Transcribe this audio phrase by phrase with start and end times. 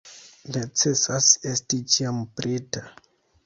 [0.55, 2.87] Necesas esti ĉiam preta.